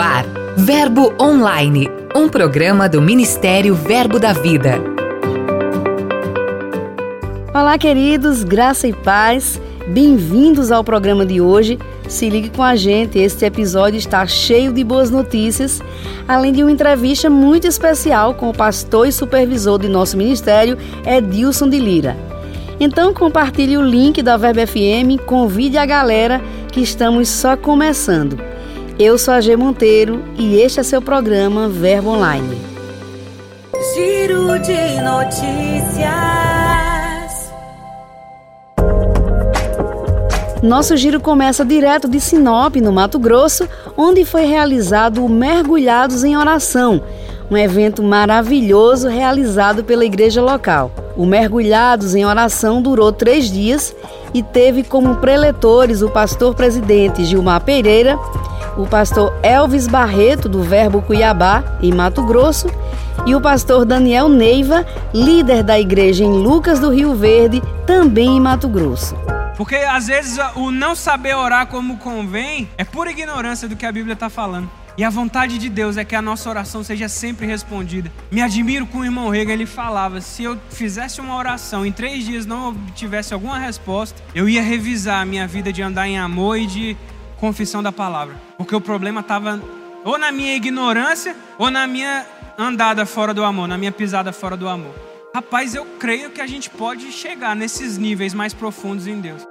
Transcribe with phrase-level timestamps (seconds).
[0.00, 0.24] ar,
[0.56, 4.80] Verbo Online, um programa do Ministério Verbo da Vida.
[7.52, 9.60] Olá, queridos, graça e paz.
[9.88, 11.78] Bem-vindos ao programa de hoje.
[12.08, 15.82] Se ligue com a gente, este episódio está cheio de boas notícias,
[16.26, 21.68] além de uma entrevista muito especial com o pastor e supervisor de nosso ministério, Edilson
[21.68, 22.16] de Lira.
[22.80, 26.40] Então compartilhe o link da Verbo FM, convide a galera
[26.72, 28.49] que estamos só começando.
[29.02, 32.60] Eu sou a G Monteiro e este é seu programa Verbo Online.
[33.94, 36.10] Giro de notícias.
[40.62, 43.66] Nosso giro começa direto de Sinop, no Mato Grosso,
[43.96, 47.02] onde foi realizado o Mergulhados em Oração,
[47.50, 50.92] um evento maravilhoso realizado pela igreja local.
[51.16, 53.96] O Mergulhados em Oração durou três dias
[54.34, 58.18] e teve como preletores o pastor presidente Gilmar Pereira,
[58.76, 62.68] o pastor Elvis Barreto, do Verbo Cuiabá, em Mato Grosso,
[63.26, 68.40] e o pastor Daniel Neiva, líder da igreja em Lucas do Rio Verde, também em
[68.40, 69.14] Mato Grosso.
[69.56, 73.92] Porque às vezes o não saber orar como convém é pura ignorância do que a
[73.92, 74.70] Bíblia está falando.
[74.96, 78.10] E a vontade de Deus é que a nossa oração seja sempre respondida.
[78.30, 82.24] Me admiro com o irmão Rega, ele falava: se eu fizesse uma oração em três
[82.24, 86.58] dias não obtivesse alguma resposta, eu ia revisar a minha vida de andar em amor
[86.58, 86.96] e de
[87.40, 88.36] confissão da palavra.
[88.58, 89.60] Porque o problema estava
[90.04, 92.26] ou na minha ignorância ou na minha
[92.58, 94.94] andada fora do amor, na minha pisada fora do amor.
[95.34, 99.42] Rapaz, eu creio que a gente pode chegar nesses níveis mais profundos em Deus.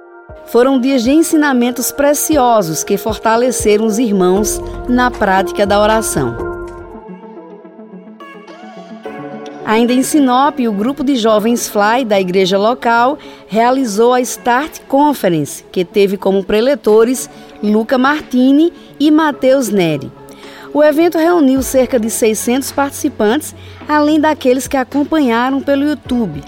[0.46, 6.50] Foram dias de ensinamentos preciosos que fortaleceram os irmãos na prática da oração.
[9.64, 13.16] Ainda em Sinop, o grupo de jovens Fly da igreja local
[13.46, 17.30] realizou a Start Conference, que teve como preletores
[17.62, 20.10] Luca Martini e Matheus Neri.
[20.72, 23.54] O evento reuniu cerca de 600 participantes,
[23.88, 26.42] além daqueles que acompanharam pelo YouTube.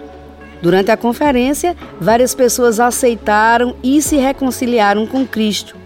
[0.63, 5.77] Durante a conferência, várias pessoas aceitaram e se reconciliaram com Cristo.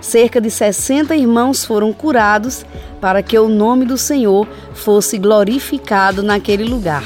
[0.00, 2.66] Cerca de 60 irmãos foram curados
[3.00, 7.04] para que o nome do Senhor fosse glorificado naquele lugar.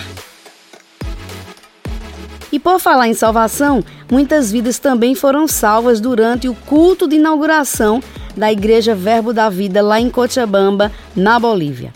[2.53, 8.03] E por falar em salvação, muitas vidas também foram salvas durante o culto de inauguração
[8.37, 11.93] da Igreja Verbo da Vida lá em Cochabamba, na Bolívia.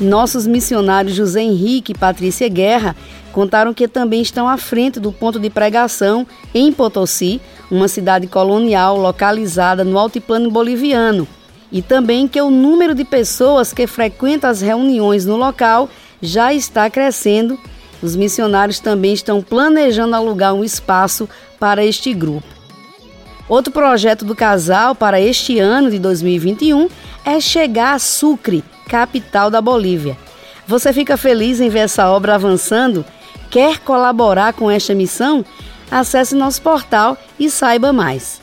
[0.00, 2.94] Nossos missionários José Henrique e Patrícia Guerra
[3.32, 8.96] contaram que também estão à frente do ponto de pregação em Potosí, uma cidade colonial
[8.96, 11.26] localizada no altiplano boliviano,
[11.70, 15.88] e também que o número de pessoas que frequentam as reuniões no local
[16.22, 17.58] já está crescendo.
[18.02, 21.28] Os missionários também estão planejando alugar um espaço
[21.58, 22.46] para este grupo.
[23.48, 26.88] Outro projeto do casal para este ano de 2021
[27.24, 30.16] é chegar a Sucre, capital da Bolívia.
[30.66, 33.04] Você fica feliz em ver essa obra avançando?
[33.50, 35.44] Quer colaborar com esta missão?
[35.90, 38.42] Acesse nosso portal e saiba mais.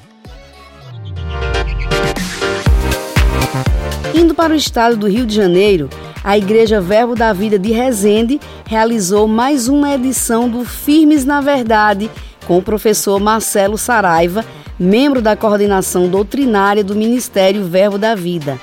[4.16, 5.87] Indo para o estado do Rio de Janeiro,
[6.25, 12.09] a Igreja Verbo da Vida de Resende realizou mais uma edição do Firmes na Verdade
[12.47, 14.44] com o professor Marcelo Saraiva,
[14.80, 18.59] membro da coordenação doutrinária do Ministério Verbo da Vida.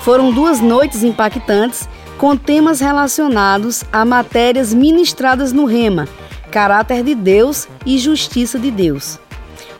[0.00, 1.86] Foram duas noites impactantes
[2.16, 6.08] com temas relacionados a matérias ministradas no Rema,
[6.50, 9.18] caráter de Deus e justiça de Deus.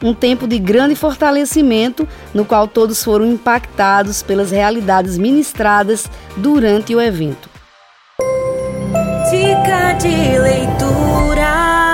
[0.02, 7.00] Um tempo de grande fortalecimento, no qual todos foram impactados pelas realidades ministradas durante o
[7.00, 7.50] evento.
[9.30, 11.89] Dica de leitura.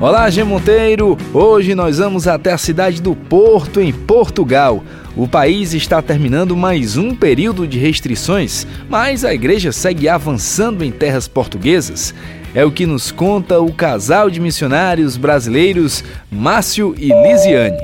[0.00, 1.18] Olá, G Monteiro!
[1.34, 4.84] Hoje nós vamos até a cidade do Porto, em Portugal.
[5.16, 10.92] O país está terminando mais um período de restrições, mas a igreja segue avançando em
[10.92, 12.14] terras portuguesas.
[12.54, 17.82] É o que nos conta o casal de missionários brasileiros Márcio e Lisiane.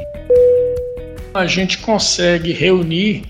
[1.34, 3.24] A gente consegue reunir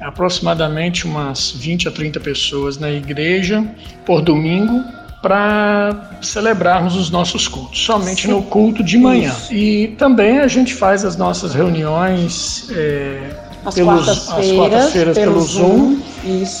[0.00, 3.62] aproximadamente umas 20 a 30 pessoas na igreja
[4.06, 4.82] por domingo
[5.24, 9.32] para celebrarmos os nossos cultos, somente no culto de manhã.
[9.50, 13.30] E também a gente faz as nossas reuniões é,
[13.64, 15.96] às quartas-feiras pelo, Zoom,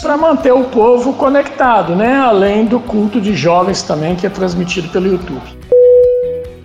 [0.00, 2.16] para manter o povo conectado, né?
[2.16, 5.42] Além do culto de jovens também que é transmitido pelo YouTube.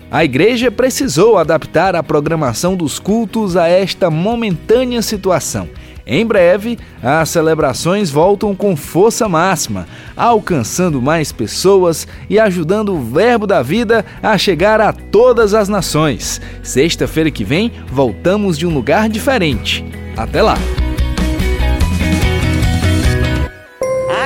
[0.10, 5.68] A igreja precisou adaptar a programação dos cultos a esta momentânea situação.
[6.12, 9.86] Em breve, as celebrações voltam com força máxima,
[10.18, 16.42] alcançando mais pessoas e ajudando o Verbo da Vida a chegar a todas as nações.
[16.64, 19.86] Sexta-feira que vem, voltamos de um lugar diferente.
[20.18, 20.58] Até lá!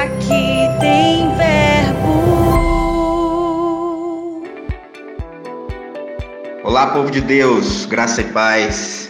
[0.02, 2.24] Aqui tem verbo.
[6.64, 9.03] Olá, povo de Deus, graça e paz.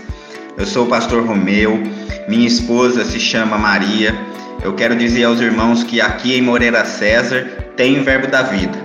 [0.55, 1.81] Eu sou o pastor Romeu,
[2.27, 4.15] minha esposa se chama Maria.
[4.63, 7.43] Eu quero dizer aos irmãos que aqui em Moreira César
[7.75, 8.77] tem o Verbo da Vida.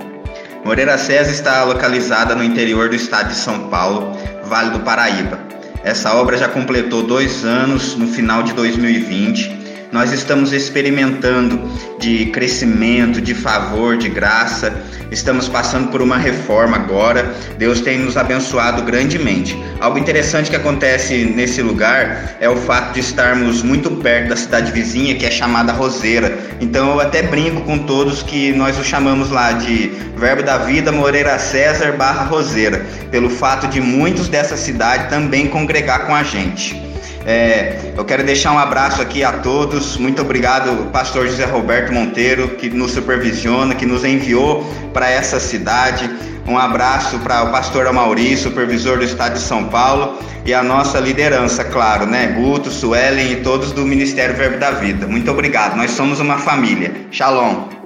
[0.65, 5.39] Moreira César está localizada no interior do estado de São Paulo, Vale do Paraíba.
[5.83, 9.58] Essa obra já completou dois anos no final de 2020.
[9.91, 11.59] Nós estamos experimentando
[11.99, 14.71] de crescimento, de favor, de graça.
[15.09, 17.33] Estamos passando por uma reforma agora.
[17.57, 19.57] Deus tem nos abençoado grandemente.
[19.79, 24.71] Algo interessante que acontece nesse lugar é o fato de estarmos muito perto da cidade
[24.71, 26.37] vizinha, que é chamada Roseira.
[26.61, 30.91] Então eu até brinco com todos que nós o chamamos lá de Verbo da Vida
[30.91, 36.89] Moreira César barra Roseira, pelo fato de muitos dessa cidade também congregar com a gente.
[37.25, 39.97] É, eu quero deixar um abraço aqui a todos.
[39.97, 44.63] Muito obrigado, pastor José Roberto Monteiro, que nos supervisiona, que nos enviou
[44.93, 46.09] para essa cidade.
[46.47, 50.99] Um abraço para o pastor Amauri, supervisor do estado de São Paulo, e a nossa
[50.99, 52.35] liderança, claro, né?
[52.35, 55.05] Guto, Suelen e todos do Ministério Verbo da Vida.
[55.05, 55.75] Muito obrigado.
[55.75, 56.91] Nós somos uma família.
[57.11, 57.78] Shalom.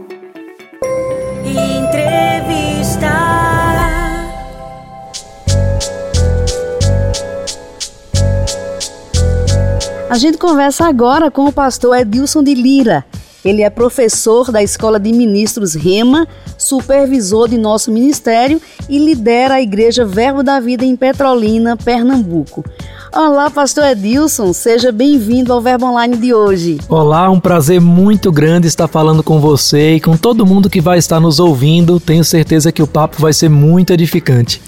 [10.14, 13.04] A gente conversa agora com o pastor Edilson de Lira.
[13.44, 19.62] Ele é professor da Escola de Ministros Rema, supervisor de nosso ministério e lidera a
[19.64, 22.64] Igreja Verbo da Vida em Petrolina, Pernambuco.
[23.12, 26.78] Olá, pastor Edilson, seja bem-vindo ao Verbo Online de hoje.
[26.88, 31.00] Olá, um prazer muito grande estar falando com você e com todo mundo que vai
[31.00, 32.00] estar nos ouvindo.
[32.00, 34.62] Tenho certeza que o papo vai ser muito edificante.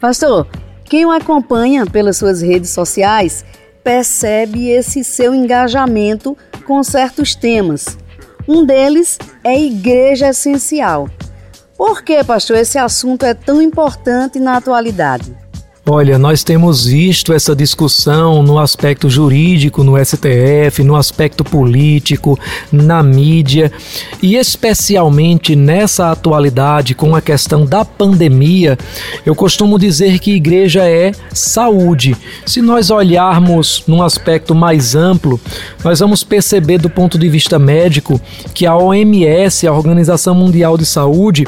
[0.00, 0.46] Pastor,
[0.84, 3.44] quem o acompanha pelas suas redes sociais
[3.84, 6.36] percebe esse seu engajamento
[6.66, 7.98] com certos temas.
[8.48, 11.08] Um deles é igreja essencial.
[11.76, 15.43] Por que, pastor, esse assunto é tão importante na atualidade?
[15.86, 22.40] Olha, nós temos visto essa discussão no aspecto jurídico, no STF, no aspecto político,
[22.72, 23.70] na mídia
[24.22, 28.78] e especialmente nessa atualidade com a questão da pandemia.
[29.26, 32.16] Eu costumo dizer que igreja é saúde.
[32.46, 35.38] Se nós olharmos num aspecto mais amplo,
[35.84, 38.18] nós vamos perceber do ponto de vista médico
[38.54, 41.46] que a OMS, a Organização Mundial de Saúde,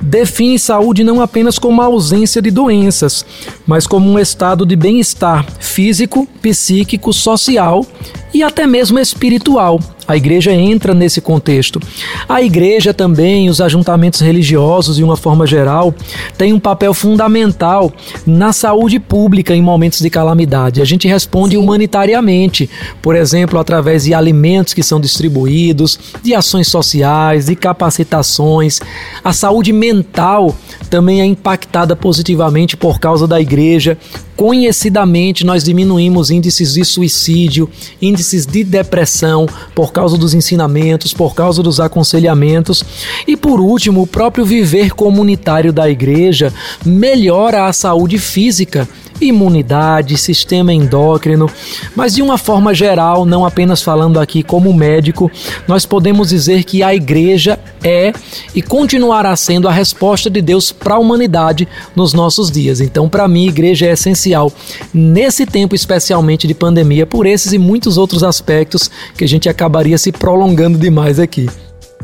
[0.00, 3.24] define saúde não apenas como a ausência de doenças,
[3.64, 7.84] mas mas como um estado de bem-estar físico, psíquico, social
[8.32, 9.78] e até mesmo espiritual.
[10.06, 11.80] A igreja entra nesse contexto.
[12.28, 15.94] A igreja também, os ajuntamentos religiosos, de uma forma geral,
[16.38, 17.92] têm um papel fundamental
[18.26, 20.80] na saúde pública em momentos de calamidade.
[20.80, 22.70] A gente responde humanitariamente,
[23.02, 28.80] por exemplo, através de alimentos que são distribuídos, de ações sociais, de capacitações.
[29.24, 30.54] A saúde mental
[30.88, 33.98] também é impactada positivamente por causa da igreja.
[34.36, 37.70] Conhecidamente, nós diminuímos índices de suicídio,
[38.00, 42.84] índices de depressão por causa dos ensinamentos, por causa dos aconselhamentos.
[43.26, 46.52] E por último, o próprio viver comunitário da igreja
[46.84, 48.86] melhora a saúde física
[49.20, 51.50] imunidade, sistema endócrino,
[51.94, 55.30] mas de uma forma geral, não apenas falando aqui como médico,
[55.66, 58.12] nós podemos dizer que a igreja é
[58.54, 62.80] e continuará sendo a resposta de Deus para a humanidade nos nossos dias.
[62.80, 64.52] Então, para mim, igreja é essencial
[64.92, 69.98] nesse tempo especialmente de pandemia, por esses e muitos outros aspectos que a gente acabaria
[69.98, 71.48] se prolongando demais aqui.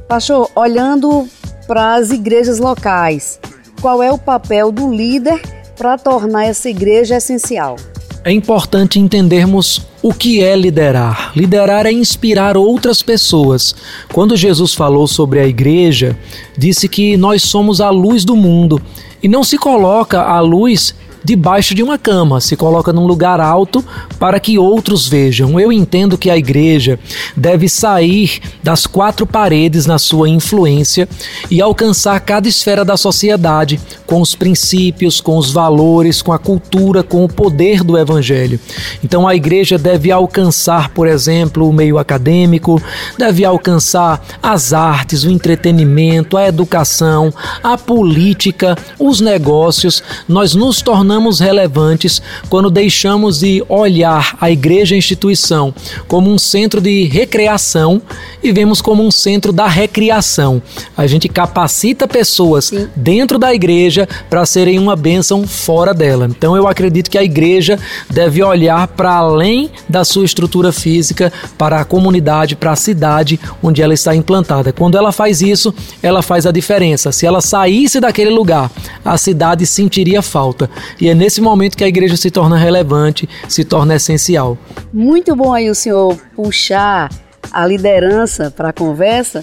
[0.08, 1.26] Pastor, olhando
[1.66, 3.40] para as igrejas locais,
[3.80, 7.76] qual é o papel do líder para tornar essa igreja essencial?
[8.24, 11.32] É importante entendermos o que é liderar.
[11.34, 13.74] Liderar é inspirar outras pessoas.
[14.12, 16.16] Quando Jesus falou sobre a igreja,
[16.56, 18.80] disse que nós somos a luz do mundo
[19.22, 23.84] e não se coloca a luz debaixo de uma cama, se coloca num lugar alto
[24.18, 25.58] para que outros vejam.
[25.58, 26.98] Eu entendo que a igreja
[27.36, 31.08] deve sair das quatro paredes na sua influência
[31.50, 37.02] e alcançar cada esfera da sociedade com os princípios, com os valores, com a cultura,
[37.02, 38.58] com o poder do evangelho.
[39.02, 42.82] Então a igreja deve alcançar, por exemplo, o meio acadêmico,
[43.16, 50.02] deve alcançar as artes, o entretenimento, a educação, a política, os negócios.
[50.28, 55.74] Nós nos tornamos tornamos relevantes quando deixamos de olhar a igreja instituição
[56.08, 58.00] como um centro de recreação
[58.42, 60.62] e vemos como um centro da recriação.
[60.96, 62.88] A gente capacita pessoas Sim.
[62.96, 66.26] dentro da igreja para serem uma bênção fora dela.
[66.30, 67.78] Então eu acredito que a igreja
[68.08, 73.82] deve olhar para além da sua estrutura física, para a comunidade, para a cidade onde
[73.82, 74.72] ela está implantada.
[74.72, 77.12] Quando ela faz isso, ela faz a diferença.
[77.12, 78.70] Se ela saísse daquele lugar,
[79.04, 80.70] a cidade sentiria falta.
[81.02, 84.56] E é nesse momento que a igreja se torna relevante, se torna essencial.
[84.92, 87.10] Muito bom aí o senhor puxar
[87.50, 89.42] a liderança para a conversa,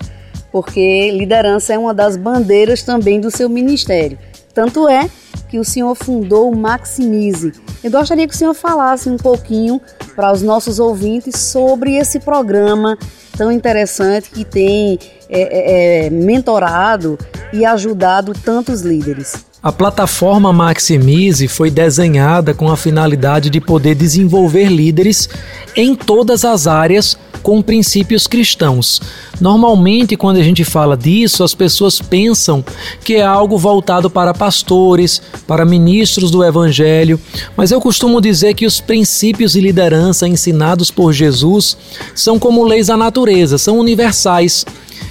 [0.53, 4.17] porque liderança é uma das bandeiras também do seu ministério.
[4.53, 5.09] Tanto é
[5.49, 7.51] que o senhor fundou o Maximize.
[7.83, 9.81] Eu gostaria que o senhor falasse um pouquinho
[10.15, 12.97] para os nossos ouvintes sobre esse programa
[13.39, 17.17] tão interessante que tem é, é, é mentorado
[17.53, 19.45] e ajudado tantos líderes.
[19.63, 25.29] A plataforma Maximize foi desenhada com a finalidade de poder desenvolver líderes
[25.73, 29.01] em todas as áreas com princípios cristãos.
[29.39, 32.63] Normalmente, quando a gente fala disso, as pessoas pensam
[33.03, 37.19] que é algo voltado para pastores, para ministros do evangelho,
[37.55, 41.77] mas eu costumo dizer que os princípios de liderança ensinados por Jesus
[42.13, 44.65] são como leis da natureza, são universais.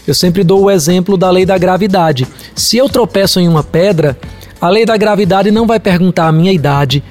[0.06, 2.26] Eu sempre dou o exemplo da lei da gravidade.
[2.54, 4.18] Se eu tropeço em uma pedra,
[4.60, 7.02] a lei da gravidade não vai perguntar a minha idade,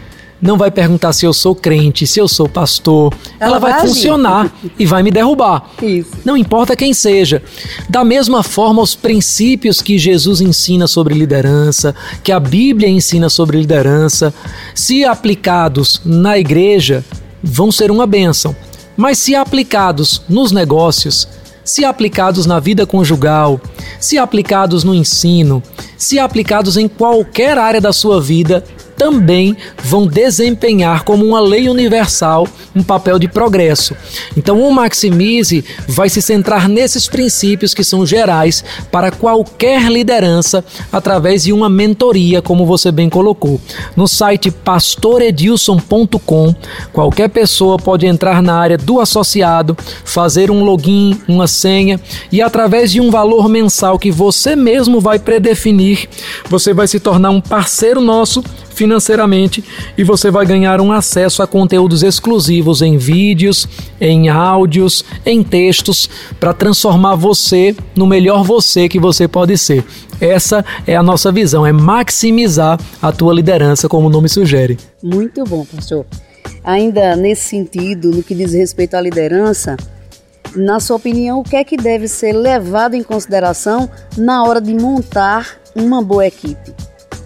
[0.41, 3.13] não vai perguntar se eu sou crente, se eu sou pastor.
[3.39, 5.71] Ela, Ela vai, vai funcionar e vai me derrubar.
[5.81, 6.11] Isso.
[6.23, 7.41] Não importa quem seja.
[7.89, 13.57] Da mesma forma, os princípios que Jesus ensina sobre liderança, que a Bíblia ensina sobre
[13.57, 14.33] liderança,
[14.75, 17.03] se aplicados na igreja,
[17.41, 18.55] vão ser uma bênção.
[18.97, 21.27] Mas se aplicados nos negócios,
[21.63, 23.61] se aplicados na vida conjugal,
[23.99, 25.61] se aplicados no ensino,
[25.95, 28.63] se aplicados em qualquer área da sua vida,
[28.97, 33.95] também vão desempenhar como uma lei universal um papel de progresso.
[34.35, 41.43] Então, o Maximize vai se centrar nesses princípios que são gerais para qualquer liderança através
[41.43, 43.61] de uma mentoria, como você bem colocou.
[43.95, 46.55] No site pastoredilson.com,
[46.91, 51.99] qualquer pessoa pode entrar na área do associado, fazer um login, uma senha
[52.31, 56.07] e através de um valor mensal que você mesmo vai predefinir,
[56.49, 58.43] você vai se tornar um parceiro nosso
[58.87, 59.63] financeiramente
[59.97, 63.67] e você vai ganhar um acesso a conteúdos exclusivos em vídeos,
[63.99, 69.85] em áudios, em textos para transformar você no melhor você que você pode ser.
[70.21, 74.77] Essa é a nossa visão, é maximizar a tua liderança, como o nome sugere.
[75.03, 76.05] Muito bom, pastor.
[76.63, 79.75] Ainda nesse sentido, no que diz respeito à liderança,
[80.55, 84.73] na sua opinião, o que é que deve ser levado em consideração na hora de
[84.73, 86.73] montar uma boa equipe?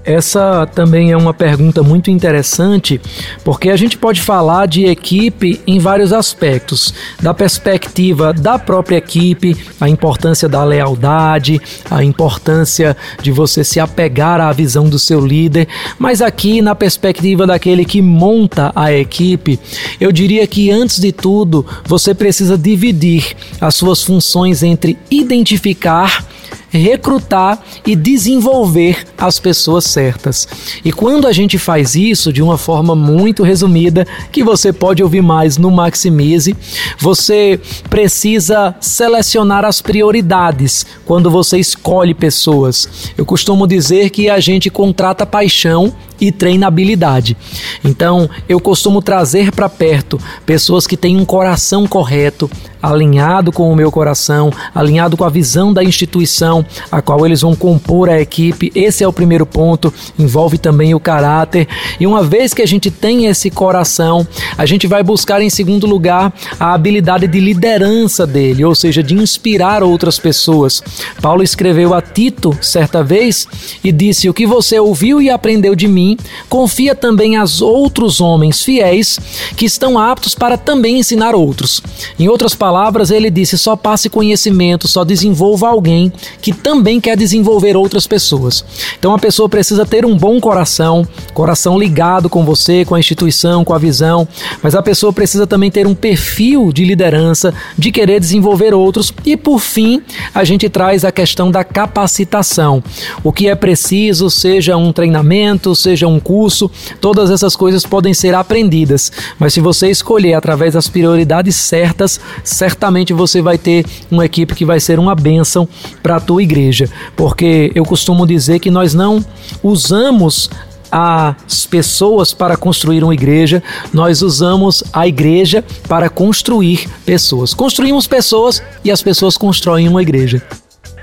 [0.03, 2.99] Essa também é uma pergunta muito interessante,
[3.43, 9.55] porque a gente pode falar de equipe em vários aspectos, da perspectiva da própria equipe,
[9.79, 15.67] a importância da lealdade, a importância de você se apegar à visão do seu líder,
[15.99, 19.59] mas aqui na perspectiva daquele que monta a equipe,
[19.99, 26.25] eu diria que antes de tudo, você precisa dividir as suas funções entre identificar
[26.71, 30.47] recrutar e desenvolver as pessoas certas.
[30.83, 35.21] E quando a gente faz isso de uma forma muito resumida, que você pode ouvir
[35.21, 36.55] mais no Maximize,
[36.97, 37.59] você
[37.89, 43.11] precisa selecionar as prioridades quando você escolhe pessoas.
[43.17, 47.35] Eu costumo dizer que a gente contrata paixão e treinabilidade.
[47.83, 52.49] Então, eu costumo trazer para perto pessoas que têm um coração correto,
[52.81, 57.55] alinhado com o meu coração, alinhado com a visão da instituição a qual eles vão
[57.55, 58.71] compor a equipe.
[58.73, 61.67] Esse é o primeiro ponto, envolve também o caráter.
[61.99, 65.85] E uma vez que a gente tem esse coração, a gente vai buscar em segundo
[65.85, 70.81] lugar a habilidade de liderança dele, ou seja, de inspirar outras pessoas.
[71.21, 73.47] Paulo escreveu a Tito certa vez
[73.83, 76.10] e disse: "O que você ouviu e aprendeu de mim,
[76.49, 79.19] confia também aos outros homens fiéis
[79.55, 81.81] que estão aptos para também ensinar outros."
[82.19, 87.75] Em outras palavras, ele disse: só passe conhecimento, só desenvolva alguém que também quer desenvolver
[87.75, 88.63] outras pessoas.
[88.97, 93.63] Então a pessoa precisa ter um bom coração, coração ligado com você, com a instituição,
[93.63, 94.27] com a visão,
[94.61, 99.13] mas a pessoa precisa também ter um perfil de liderança, de querer desenvolver outros.
[99.25, 100.01] E por fim,
[100.33, 102.83] a gente traz a questão da capacitação.
[103.23, 108.33] O que é preciso, seja um treinamento, seja um curso, todas essas coisas podem ser
[108.35, 114.55] aprendidas, mas se você escolher através das prioridades certas, certamente você vai ter uma equipe
[114.55, 115.67] que vai ser uma bênção
[116.01, 119.23] para a tua igreja, porque eu costumo dizer que nós não
[119.63, 120.49] usamos
[120.91, 127.53] as pessoas para construir uma igreja, nós usamos a igreja para construir pessoas.
[127.53, 130.43] Construímos pessoas e as pessoas constroem uma igreja.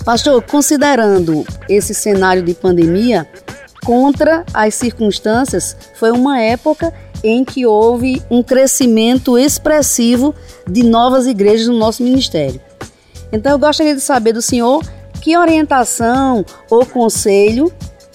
[0.04, 3.26] Pastor, considerando esse cenário de pandemia,
[3.88, 6.92] contra as circunstâncias, foi uma época
[7.24, 10.34] em que houve um crescimento expressivo
[10.68, 12.60] de novas igrejas no nosso ministério.
[13.32, 14.84] Então eu gostaria de saber do senhor
[15.22, 17.72] que orientação ou conselho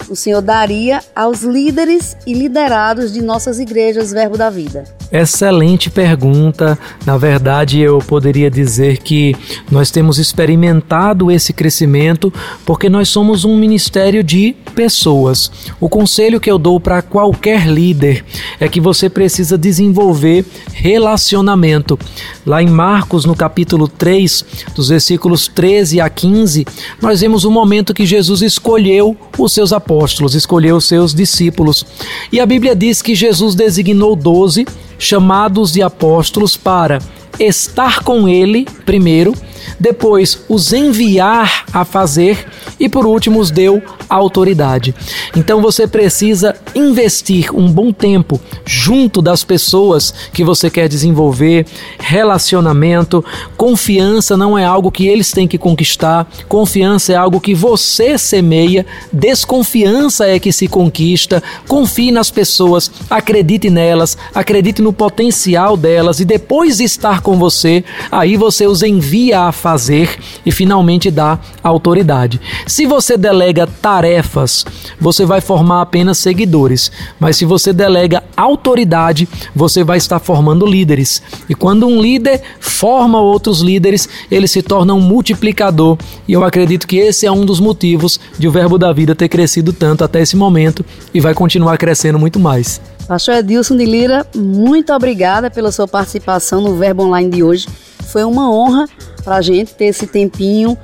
[0.08, 4.84] o senhor daria aos líderes e liderados de nossas igrejas Verbo da Vida?
[5.14, 6.76] Excelente pergunta.
[7.06, 9.32] Na verdade, eu poderia dizer que
[9.70, 12.32] nós temos experimentado esse crescimento
[12.66, 15.52] porque nós somos um ministério de pessoas.
[15.80, 18.24] O conselho que eu dou para qualquer líder
[18.58, 21.96] é que você precisa desenvolver relacionamento.
[22.44, 24.44] Lá em Marcos, no capítulo 3,
[24.74, 26.66] dos versículos 13 a 15,
[27.00, 31.86] nós vemos o momento que Jesus escolheu os seus apóstolos, escolheu os seus discípulos.
[32.32, 34.66] E a Bíblia diz que Jesus designou doze
[35.04, 36.98] chamados de apóstolos para
[37.38, 39.34] estar com ele, primeiro,
[39.78, 42.46] depois os enviar a fazer
[42.78, 44.94] e por último os deu autoridade.
[45.36, 51.66] Então você precisa investir um bom tempo junto das pessoas que você quer desenvolver,
[51.98, 53.24] relacionamento,
[53.56, 58.86] confiança não é algo que eles têm que conquistar, confiança é algo que você semeia,
[59.12, 61.42] desconfiança é que se conquista.
[61.68, 67.84] Confie nas pessoas, acredite nelas, acredite no potencial delas e depois de estar com você,
[68.10, 72.40] aí você os envia a fazer e finalmente dá autoridade.
[72.66, 74.64] Se você delega tarefas,
[75.00, 81.22] você vai formar apenas seguidores, mas se você delega autoridade, você vai estar formando líderes.
[81.48, 85.96] E quando um líder forma outros líderes, ele se torna um multiplicador.
[86.26, 89.28] E eu acredito que esse é um dos motivos de o Verbo da Vida ter
[89.28, 92.80] crescido tanto até esse momento e vai continuar crescendo muito mais.
[93.06, 97.68] Pastor Edilson de Lira, muito obrigada pela sua participação no Verbo Online de hoje.
[98.06, 98.86] Foi uma honra
[99.24, 100.76] para a gente ter esse tempinho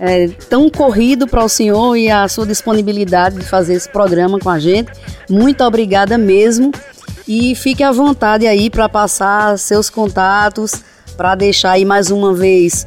[0.00, 4.48] é, tão corrido para o senhor e a sua disponibilidade de fazer esse programa com
[4.48, 4.92] a gente.
[5.28, 6.72] Muito obrigada mesmo.
[7.26, 10.82] E fique à vontade aí para passar seus contatos,
[11.16, 12.86] para deixar aí mais uma vez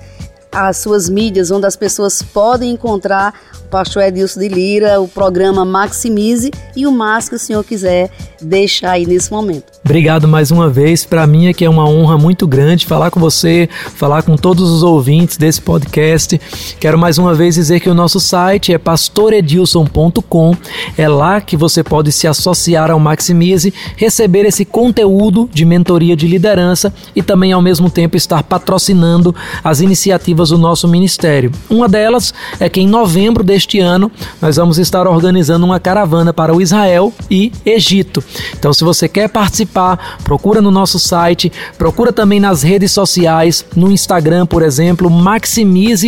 [0.51, 3.33] as suas mídias onde as pessoas podem encontrar
[3.71, 8.11] pastor Edilson de Lira, o programa Maximize e o mais que o senhor quiser
[8.41, 9.71] deixar aí nesse momento.
[9.83, 11.05] Obrigado mais uma vez.
[11.05, 14.69] Para mim é que é uma honra muito grande falar com você, falar com todos
[14.69, 16.39] os ouvintes desse podcast.
[16.79, 20.55] Quero mais uma vez dizer que o nosso site é pastoredilson.com.
[20.97, 26.27] É lá que você pode se associar ao Maximize, receber esse conteúdo de mentoria de
[26.27, 29.33] liderança e também ao mesmo tempo estar patrocinando
[29.63, 31.51] as iniciativas do nosso ministério.
[31.69, 36.33] Uma delas é que em novembro deste deste ano, nós vamos estar organizando uma caravana
[36.33, 38.23] para o Israel e Egito.
[38.57, 43.91] Então, se você quer participar, procura no nosso site, procura também nas redes sociais, no
[43.91, 46.05] Instagram, por exemplo, maximize.br.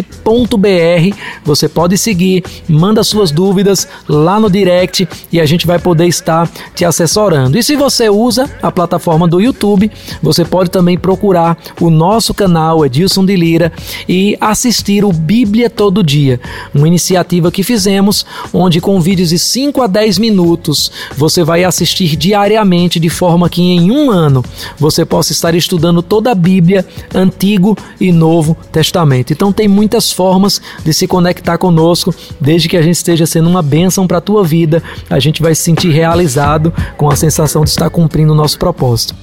[1.45, 6.49] Você pode seguir, manda suas dúvidas lá no direct e a gente vai poder estar
[6.73, 7.57] te assessorando.
[7.57, 9.91] E se você usa a plataforma do YouTube,
[10.21, 13.71] você pode também procurar o nosso canal Edilson de Lira
[14.07, 16.39] e assistir o Bíblia Todo Dia,
[16.73, 22.15] uma iniciativa que fizemos, onde com vídeos de 5 a 10 minutos você vai assistir
[22.15, 24.43] diariamente, de forma que em um ano
[24.77, 29.33] você possa estar estudando toda a Bíblia, Antigo e Novo Testamento.
[29.33, 33.61] Então tem muitas formas de se conectar conosco, desde que a gente esteja sendo uma
[33.61, 37.69] bênção para a tua vida, a gente vai se sentir realizado com a sensação de
[37.69, 39.15] estar cumprindo o nosso propósito.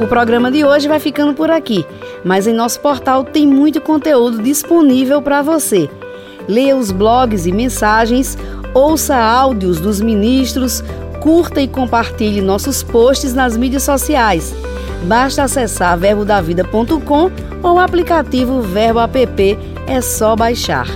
[0.00, 1.84] O programa de hoje vai ficando por aqui,
[2.28, 5.88] mas em nosso portal tem muito conteúdo disponível para você.
[6.46, 8.36] Leia os blogs e mensagens,
[8.74, 10.84] ouça áudios dos ministros,
[11.22, 14.54] curta e compartilhe nossos posts nas mídias sociais.
[15.04, 17.30] Basta acessar verbodavida.com
[17.62, 20.86] ou o aplicativo Verbo App, é só baixar.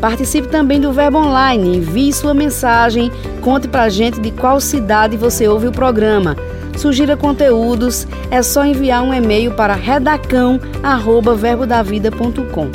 [0.00, 5.46] Participe também do Verbo Online, envie sua mensagem, conte pra gente de qual cidade você
[5.46, 6.34] ouve o programa.
[6.76, 12.70] Sugira conteúdos, é só enviar um e-mail para redacão@verbodavida.com.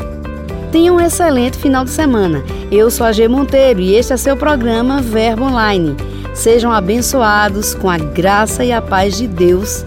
[0.71, 2.43] Tenha um excelente final de semana.
[2.71, 5.95] Eu sou a G Monteiro e este é seu programa Verbo Online.
[6.33, 9.83] Sejam abençoados com a graça e a paz de Deus.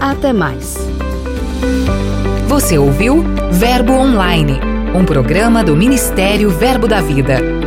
[0.00, 0.76] Até mais.
[2.48, 4.58] Você ouviu Verbo Online,
[4.94, 7.61] um programa do Ministério Verbo da Vida.